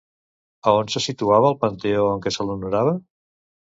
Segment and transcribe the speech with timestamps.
[0.71, 3.01] A on se situava el panteó en què se l'honorava?